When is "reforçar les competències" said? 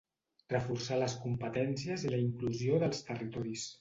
0.53-2.07